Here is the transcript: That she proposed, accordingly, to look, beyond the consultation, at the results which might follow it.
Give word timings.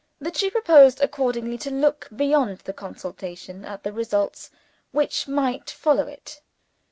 That 0.19 0.35
she 0.35 0.49
proposed, 0.49 0.99
accordingly, 0.99 1.59
to 1.59 1.69
look, 1.69 2.09
beyond 2.15 2.57
the 2.61 2.73
consultation, 2.73 3.63
at 3.63 3.83
the 3.83 3.93
results 3.93 4.49
which 4.91 5.27
might 5.27 5.69
follow 5.69 6.07
it. 6.07 6.41